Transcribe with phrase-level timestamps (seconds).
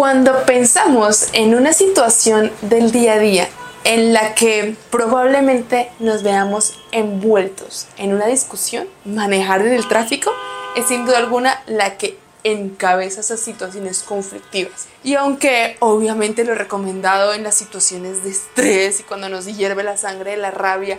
[0.00, 3.48] Cuando pensamos en una situación del día a día
[3.84, 10.32] en la que probablemente nos veamos envueltos en una discusión, manejar en el tráfico
[10.74, 14.86] es sin duda alguna la que encabeza esas situaciones conflictivas.
[15.04, 19.98] Y aunque obviamente lo recomendado en las situaciones de estrés y cuando nos hierve la
[19.98, 20.98] sangre de la rabia,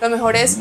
[0.00, 0.56] lo mejor es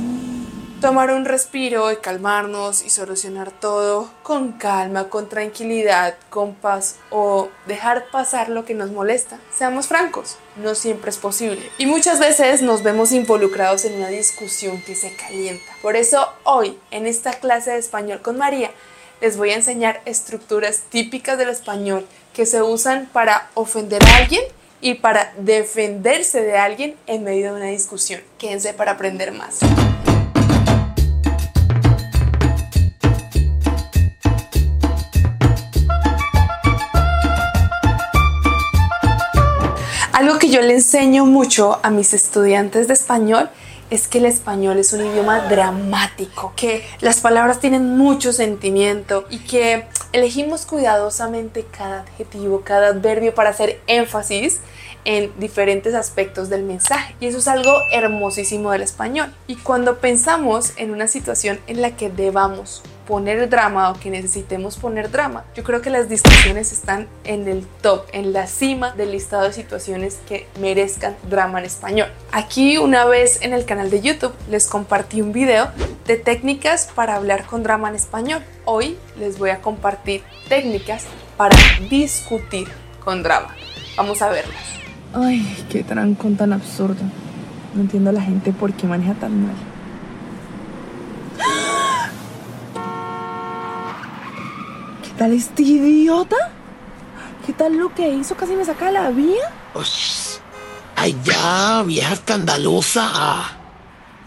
[0.82, 7.50] tomar un respiro y calmarnos y solucionar todo con calma, con tranquilidad, con paz o
[7.66, 9.40] dejar pasar lo que nos molesta.
[9.56, 11.72] Seamos francos, no siempre es posible.
[11.78, 15.66] Y muchas veces nos vemos involucrados en una discusión que se calienta.
[15.82, 18.72] Por eso hoy, en esta clase de español con María,
[19.20, 24.44] les voy a enseñar estructuras típicas del español que se usan para ofender a alguien
[24.80, 28.22] y para defenderse de alguien en medio de una discusión.
[28.38, 29.60] Quédense para aprender más.
[40.40, 43.50] Que yo le enseño mucho a mis estudiantes de español
[43.90, 49.40] es que el español es un idioma dramático, que las palabras tienen mucho sentimiento y
[49.40, 54.60] que elegimos cuidadosamente cada adjetivo, cada adverbio para hacer énfasis
[55.08, 57.16] en diferentes aspectos del mensaje.
[57.22, 59.34] Y eso es algo hermosísimo del español.
[59.48, 64.76] Y cuando pensamos en una situación en la que debamos poner drama o que necesitemos
[64.76, 69.14] poner drama, yo creo que las discusiones están en el top, en la cima del
[69.14, 72.10] listado de situaciones que merezcan drama en español.
[72.34, 75.72] Aquí una vez en el canal de YouTube les compartí un video
[76.06, 78.44] de técnicas para hablar con drama en español.
[78.66, 81.06] Hoy les voy a compartir técnicas
[81.38, 81.56] para
[81.90, 82.68] discutir
[83.06, 83.56] con drama.
[83.96, 84.87] Vamos a verlas.
[85.20, 87.02] Ay, qué trancón tan absurdo.
[87.74, 89.56] No entiendo a la gente por qué maneja tan mal.
[95.02, 96.36] ¿Qué tal este idiota?
[97.48, 98.36] ¿Qué tal lo que hizo?
[98.36, 99.42] Casi me saca de la vía.
[100.96, 103.10] Ay, ya, vieja escandalosa.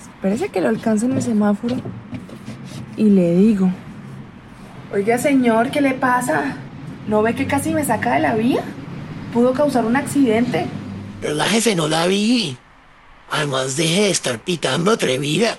[0.00, 1.76] Espérese que lo alcance en el semáforo.
[2.96, 3.70] Y le digo.
[4.92, 6.56] Oiga, señor, ¿qué le pasa?
[7.06, 8.62] ¿No ve que casi me saca de la vía?
[9.32, 10.66] Pudo causar un accidente.
[11.20, 12.56] Relájese, no la vi.
[13.30, 15.56] Además, deje de estar pitando atrevida.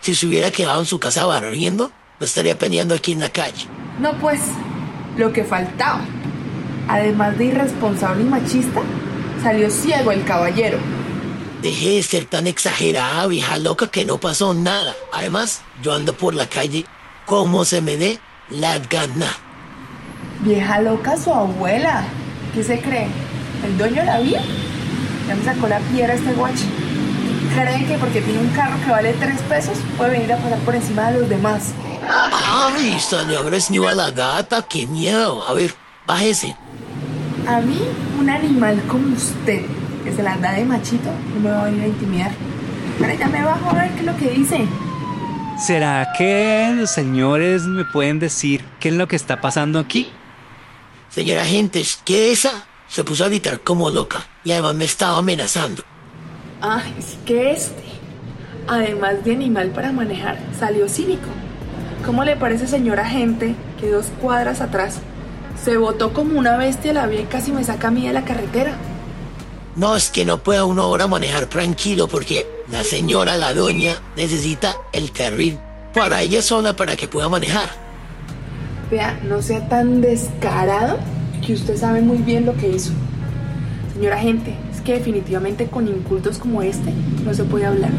[0.00, 3.66] Si se hubiera quedado en su casa barriendo, no estaría peleando aquí en la calle.
[4.00, 4.40] No, pues,
[5.16, 6.00] lo que faltaba.
[6.88, 8.80] Además de irresponsable y machista,
[9.42, 10.78] salió ciego el caballero.
[11.62, 14.96] Deje de ser tan exagerada, vieja loca, que no pasó nada.
[15.12, 16.84] Además, yo ando por la calle
[17.26, 18.18] como se me dé
[18.50, 19.28] la gana.
[20.40, 22.04] Vieja loca su abuela.
[22.52, 23.06] ¿Qué se cree?
[23.64, 24.42] ¿El dueño la vía?
[25.32, 26.66] Ya me sacó la piedra este guache.
[27.54, 30.74] ¿Cree que porque tiene un carro que vale tres pesos puede venir a pasar por
[30.74, 31.72] encima de los demás?
[32.06, 35.42] Ay, salió agresiva a la gata, qué miedo.
[35.48, 35.74] A ver,
[36.06, 36.54] bájese.
[37.48, 37.80] A mí,
[38.20, 39.62] un animal como usted,
[40.04, 42.32] que se la da de machito, no me va a venir a intimidar.
[42.98, 44.68] Pero ya me bajo a ver qué es lo que dice.
[45.58, 50.12] ¿Será que los señores me pueden decir qué es lo que está pasando aquí?
[51.08, 55.16] Señora gente, es que esa se puso a gritar como loca y además me estaba
[55.16, 55.82] amenazando.
[56.60, 57.82] Ay, es que este,
[58.68, 61.28] además de animal para manejar, salió cínico.
[62.04, 64.96] ¿Cómo le parece, señora gente, que dos cuadras atrás
[65.64, 68.24] se botó como una bestia la vía y casi me saca a mí de la
[68.24, 68.76] carretera?
[69.74, 74.76] No, es que no pueda uno ahora manejar tranquilo porque la señora, la doña, necesita
[74.92, 75.58] el carril
[75.94, 77.70] para ella sola para que pueda manejar.
[78.90, 80.98] Vea, no sea tan descarado
[81.44, 82.92] que usted sabe muy bien lo que hizo.
[83.92, 86.92] Señora gente, es que definitivamente con incultos como este
[87.24, 87.90] no se puede hablar.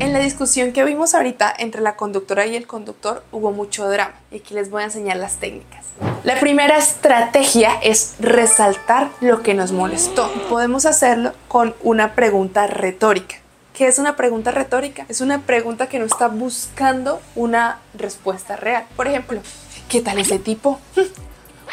[0.00, 4.14] En la discusión que vimos ahorita entre la conductora y el conductor hubo mucho drama
[4.30, 5.86] y aquí les voy a enseñar las técnicas.
[6.24, 10.32] La primera estrategia es resaltar lo que nos molestó.
[10.48, 13.36] Podemos hacerlo con una pregunta retórica.
[13.74, 15.06] ¿Qué es una pregunta retórica?
[15.08, 18.84] Es una pregunta que no está buscando una respuesta real.
[18.96, 19.40] Por ejemplo,
[19.88, 20.78] ¿qué tal ese tipo?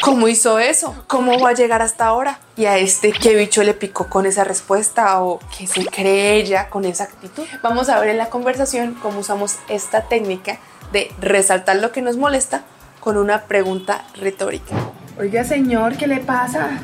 [0.01, 0.95] ¿Cómo hizo eso?
[1.07, 2.39] ¿Cómo va a llegar hasta ahora?
[2.55, 5.21] Y a este, ¿qué bicho le picó con esa respuesta?
[5.21, 7.43] ¿O qué se cree ella con esa actitud?
[7.61, 10.57] Vamos a ver en la conversación cómo usamos esta técnica
[10.93, 12.63] de resaltar lo que nos molesta
[13.01, 14.73] con una pregunta retórica.
[15.19, 16.79] Oiga, señor, ¿qué le pasa?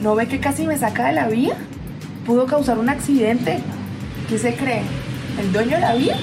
[0.00, 1.54] ¿No ve que casi me saca de la vía?
[2.26, 3.60] ¿Pudo causar un accidente?
[4.28, 4.82] ¿Qué se cree?
[5.38, 6.16] ¿El dueño de la vía?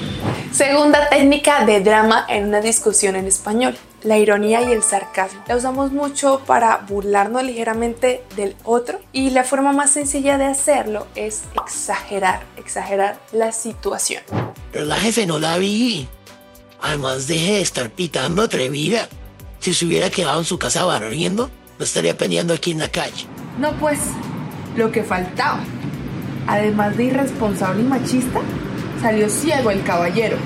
[0.52, 5.42] Segunda técnica de drama en una discusión en español, la ironía y el sarcasmo.
[5.48, 11.06] La usamos mucho para burlarnos ligeramente del otro y la forma más sencilla de hacerlo
[11.16, 14.22] es exagerar, exagerar la situación.
[14.72, 16.06] Relájese, no la vi.
[16.80, 19.08] Además, deje de estar pitando atrevida.
[19.58, 23.24] Si se hubiera quedado en su casa barriendo, no estaría peleando aquí en la calle.
[23.58, 23.98] No pues,
[24.76, 25.60] lo que faltaba.
[26.46, 28.40] Además de irresponsable y machista,
[29.00, 30.36] salió ciego el caballero.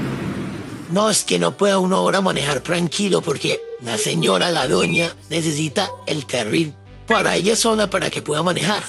[0.90, 5.90] No es que no pueda uno ahora manejar tranquilo porque la señora, la doña, necesita
[6.06, 6.74] el carril
[7.06, 8.82] para ella sola para que pueda manejar.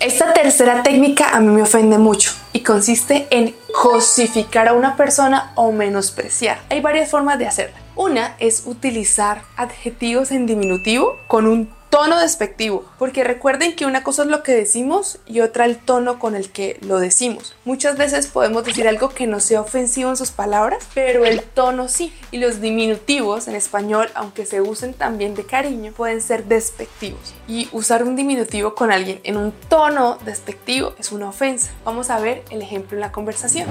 [0.00, 5.52] Esta tercera técnica a mí me ofende mucho y consiste en cosificar a una persona
[5.54, 6.60] o menospreciar.
[6.70, 7.76] Hay varias formas de hacerla.
[7.96, 14.22] Una es utilizar adjetivos en diminutivo con un tono despectivo, porque recuerden que una cosa
[14.22, 17.54] es lo que decimos y otra el tono con el que lo decimos.
[17.66, 21.88] Muchas veces podemos decir algo que no sea ofensivo en sus palabras, pero el tono
[21.88, 22.10] sí.
[22.30, 27.34] Y los diminutivos en español, aunque se usen también de cariño, pueden ser despectivos.
[27.46, 31.72] Y usar un diminutivo con alguien en un tono despectivo es una ofensa.
[31.84, 33.68] Vamos a ver el ejemplo en la conversación.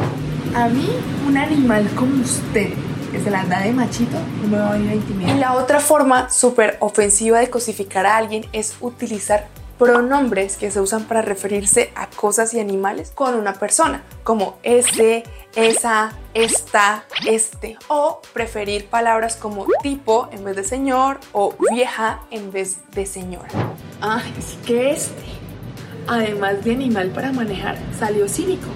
[0.53, 0.87] A mí,
[1.27, 2.69] un animal como usted
[3.11, 5.35] que se las da de machito, no me va a venir a intimidar.
[5.35, 9.47] Y la otra forma súper ofensiva de cosificar a alguien es utilizar
[9.81, 15.23] pronombres que se usan para referirse a cosas y animales con una persona, como ese,
[15.55, 22.51] esa, esta, este, o preferir palabras como tipo en vez de señor o vieja en
[22.51, 23.49] vez de señora.
[24.01, 25.23] Ah, es que este,
[26.05, 28.67] además de animal para manejar, salió cínico.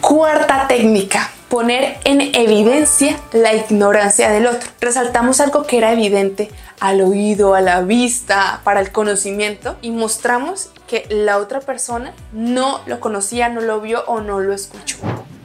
[0.00, 4.68] Cuarta técnica, poner en evidencia la ignorancia del otro.
[4.80, 6.50] Resaltamos algo que era evidente
[6.80, 12.80] al oído, a la vista, para el conocimiento y mostramos que la otra persona no
[12.86, 14.98] lo conocía, no lo vio o no lo escuchó.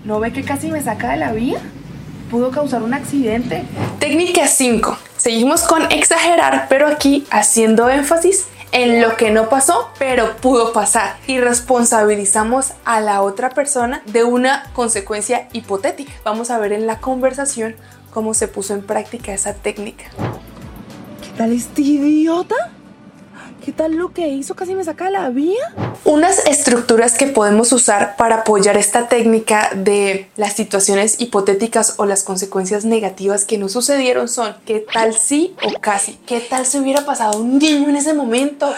[0.04, 1.60] ¿No ve que casi me saca de la vía?
[2.30, 3.64] ¿Pudo causar un accidente?
[4.00, 4.98] Técnica 5.
[5.18, 11.16] Seguimos con exagerar, pero aquí haciendo énfasis en lo que no pasó, pero pudo pasar.
[11.28, 16.12] Y responsabilizamos a la otra persona de una consecuencia hipotética.
[16.26, 17.76] Vamos a ver en la conversación
[18.12, 20.06] cómo se puso en práctica esa técnica.
[21.22, 22.56] ¿Qué tal este idiota?
[23.64, 24.56] ¿Qué tal lo que hizo?
[24.56, 25.74] Casi me saca la vía.
[26.04, 32.24] Unas estructuras que podemos usar para apoyar esta técnica de las situaciones hipotéticas o las
[32.24, 36.20] consecuencias negativas que no sucedieron son ¿qué tal sí o casi?
[36.26, 38.70] ¿Qué tal si hubiera pasado un niño en ese momento?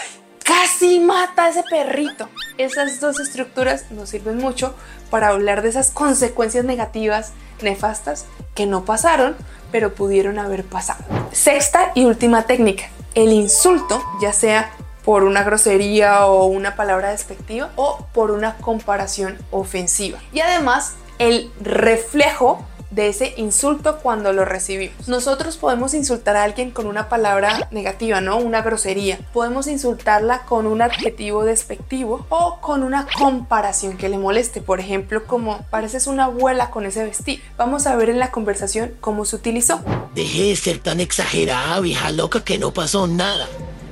[0.43, 2.29] Casi mata a ese perrito.
[2.59, 4.75] Esas dos estructuras nos sirven mucho
[5.09, 7.31] para hablar de esas consecuencias negativas,
[7.63, 9.35] nefastas, que no pasaron,
[9.71, 11.03] pero pudieron haber pasado.
[11.31, 12.85] Sexta y última técnica,
[13.15, 14.71] el insulto, ya sea
[15.03, 20.19] por una grosería o una palabra despectiva o por una comparación ofensiva.
[20.33, 22.65] Y además, el reflejo
[22.95, 25.07] de ese insulto cuando lo recibimos.
[25.07, 28.37] Nosotros podemos insultar a alguien con una palabra negativa, ¿no?
[28.37, 29.19] Una grosería.
[29.33, 34.61] Podemos insultarla con un adjetivo despectivo o con una comparación que le moleste.
[34.61, 37.43] Por ejemplo, como pareces una abuela con ese vestido.
[37.57, 39.81] Vamos a ver en la conversación cómo se utilizó.
[40.15, 43.47] Deje de ser tan exagerada, vieja loca, que no pasó nada.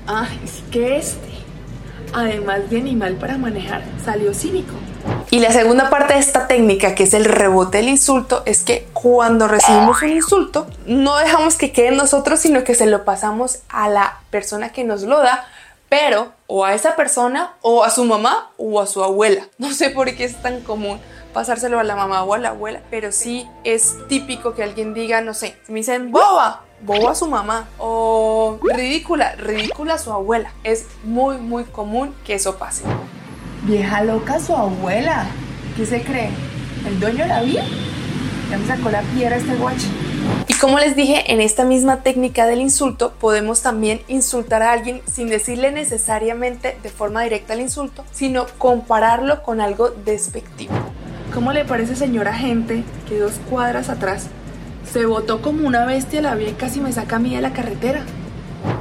[0.07, 1.17] Ah, es que este,
[2.13, 4.73] además de animal para manejar, salió cínico.
[5.29, 8.87] Y la segunda parte de esta técnica, que es el rebote del insulto, es que
[8.93, 13.89] cuando recibimos un insulto, no dejamos que quede nosotros, sino que se lo pasamos a
[13.89, 15.45] la persona que nos lo da,
[15.89, 19.47] pero o a esa persona, o a su mamá, o a su abuela.
[19.57, 20.99] No sé por qué es tan común
[21.33, 25.21] pasárselo a la mamá o a la abuela, pero sí es típico que alguien diga,
[25.21, 30.51] no sé, me dicen boba, boba a su mamá, o ridícula, ridícula a su abuela.
[30.63, 32.83] Es muy, muy común que eso pase.
[33.65, 35.25] Vieja loca su abuela.
[35.77, 36.29] ¿Qué se cree?
[36.85, 37.63] ¿El dueño de la vía?
[38.51, 39.87] Ya me sacó la piedra este guacho.
[40.49, 45.01] Y como les dije, en esta misma técnica del insulto podemos también insultar a alguien
[45.09, 50.73] sin decirle necesariamente de forma directa el insulto, sino compararlo con algo despectivo.
[51.33, 54.27] ¿Cómo le parece, señora gente, que dos cuadras atrás
[54.91, 57.53] se botó como una bestia la vía y casi me saca a mí de la
[57.53, 58.03] carretera?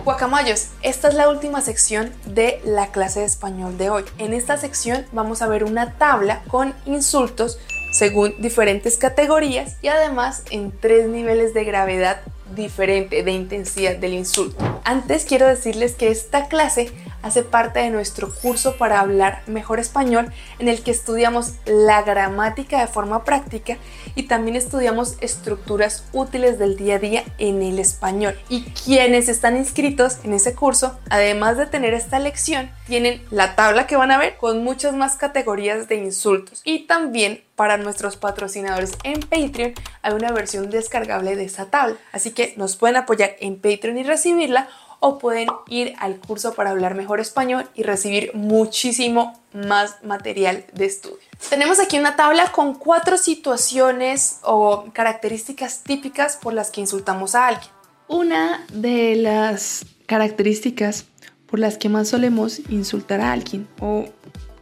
[0.05, 4.05] Guacamayos, esta es la última sección de la clase de español de hoy.
[4.19, 7.61] En esta sección vamos a ver una tabla con insultos
[7.93, 12.21] según diferentes categorías y además en tres niveles de gravedad
[12.57, 14.81] diferente de intensidad del insulto.
[14.83, 16.91] Antes quiero decirles que esta clase
[17.23, 22.81] hace parte de nuestro curso para hablar mejor español en el que estudiamos la gramática
[22.81, 23.79] de forma práctica
[24.15, 28.39] y también estudiamos estructuras útiles del día a día en el español.
[28.49, 33.87] Y quienes están inscritos en ese curso, además de tener esta lección, tienen la tabla
[33.87, 36.61] que van a ver con muchas más categorías de insultos.
[36.65, 41.97] Y también para nuestros patrocinadores en Patreon hay una versión descargable de esta tabla.
[42.13, 44.69] Así que nos pueden apoyar en Patreon y recibirla
[45.03, 50.87] o pueden ir al curso para hablar mejor español y recibir muchísimo más material de
[50.87, 51.19] estudio.
[51.51, 57.49] Tenemos aquí una tabla con cuatro situaciones o características típicas por las que insultamos a
[57.49, 57.69] alguien.
[58.07, 61.07] Una de las características
[61.47, 64.05] por las que más solemos insultar a alguien o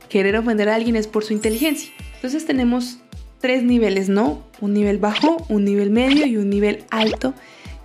[0.08, 1.92] querer ofender a alguien es por su inteligencia.
[2.14, 2.96] Entonces tenemos
[3.40, 4.42] tres niveles, ¿no?
[4.62, 7.34] Un nivel bajo, un nivel medio y un nivel alto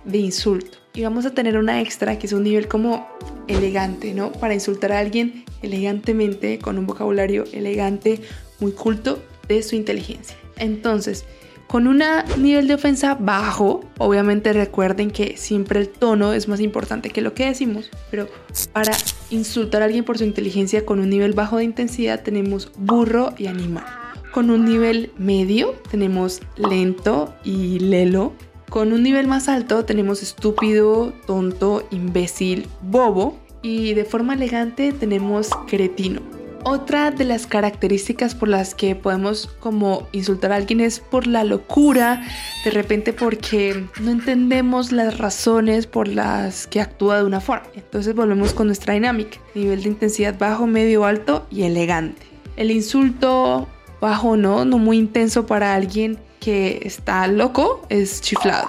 [0.04, 0.85] de insulto.
[0.96, 3.06] Y vamos a tener una extra que es un nivel como
[3.48, 4.32] elegante, ¿no?
[4.32, 8.22] Para insultar a alguien elegantemente, con un vocabulario elegante,
[8.60, 10.36] muy culto de su inteligencia.
[10.56, 11.26] Entonces,
[11.66, 12.02] con un
[12.38, 17.34] nivel de ofensa bajo, obviamente recuerden que siempre el tono es más importante que lo
[17.34, 18.28] que decimos, pero
[18.72, 18.92] para
[19.28, 23.48] insultar a alguien por su inteligencia con un nivel bajo de intensidad tenemos burro y
[23.48, 23.84] animal.
[24.32, 28.32] Con un nivel medio tenemos lento y lelo.
[28.70, 33.38] Con un nivel más alto tenemos estúpido, tonto, imbécil, bobo.
[33.62, 36.20] Y de forma elegante tenemos cretino.
[36.68, 41.44] Otra de las características por las que podemos como insultar a alguien es por la
[41.44, 42.26] locura,
[42.64, 47.68] de repente porque no entendemos las razones por las que actúa de una forma.
[47.76, 52.22] Entonces volvemos con nuestra dinámica, nivel de intensidad bajo, medio, alto y elegante.
[52.56, 53.68] El insulto
[54.00, 58.68] bajo no, no muy intenso para alguien que está loco es chiflado.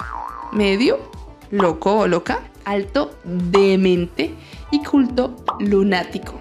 [0.52, 0.98] Medio,
[1.50, 2.40] loco o loca.
[2.64, 4.34] Alto, demente.
[4.70, 6.34] Y culto, lunático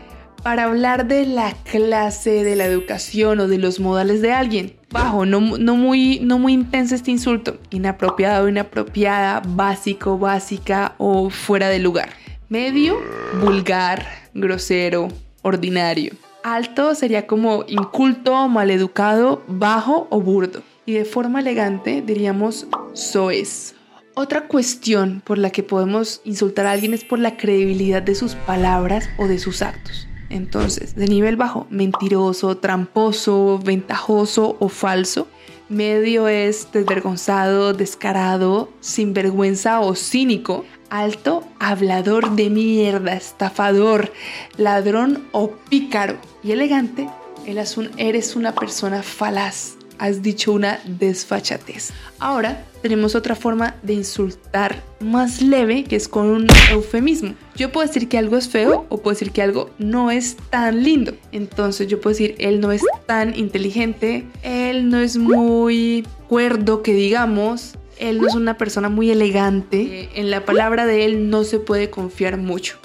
[0.47, 4.77] para hablar de la clase, de la educación o de los modales de alguien.
[4.89, 7.57] Bajo, no, muy, no muy intenso este insulto.
[7.69, 12.11] Inapropiado, inapropiada, básico, básica o fuera de lugar.
[12.47, 12.97] Medio,
[13.41, 15.09] vulgar, grosero,
[15.41, 16.13] ordinario.
[16.53, 20.63] Alto sería como inculto, maleducado, bajo o burdo.
[20.85, 23.75] Y de forma elegante diríamos soez.
[24.13, 28.35] Otra cuestión por la que podemos insultar a alguien es por la credibilidad de sus
[28.35, 30.07] palabras o de sus actos.
[30.29, 35.27] Entonces, de nivel bajo, mentiroso, tramposo, ventajoso o falso.
[35.69, 40.63] Medio es desvergonzado, descarado, sinvergüenza o cínico.
[40.89, 44.13] Alto, hablador de mierda, estafador,
[44.55, 46.17] ladrón o pícaro.
[46.41, 47.09] Y elegante,
[47.45, 51.91] eres una persona falaz, has dicho una desfachatez.
[52.19, 57.35] Ahora tenemos otra forma de insultar más leve que es con un eufemismo.
[57.55, 60.83] Yo puedo decir que algo es feo o puedo decir que algo no es tan
[60.83, 61.13] lindo.
[61.31, 66.93] Entonces yo puedo decir, él no es tan inteligente, él no es muy cuerdo que
[66.93, 71.59] digamos, él no es una persona muy elegante, en la palabra de él no se
[71.59, 72.77] puede confiar mucho.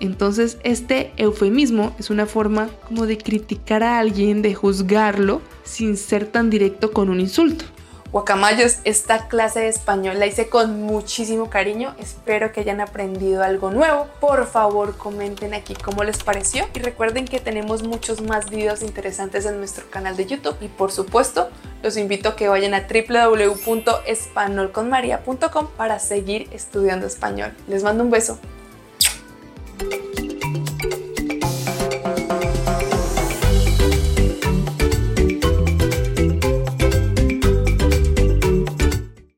[0.00, 6.26] Entonces este eufemismo es una forma como de criticar a alguien, de juzgarlo sin ser
[6.26, 7.64] tan directo con un insulto.
[8.12, 11.94] Guacamayos, esta clase de español la hice con muchísimo cariño.
[12.00, 14.08] Espero que hayan aprendido algo nuevo.
[14.18, 16.64] Por favor, comenten aquí cómo les pareció.
[16.74, 20.56] Y recuerden que tenemos muchos más videos interesantes en nuestro canal de YouTube.
[20.60, 21.50] Y por supuesto,
[21.84, 27.54] los invito a que vayan a www.espanolconmaria.com para seguir estudiando español.
[27.68, 28.40] Les mando un beso.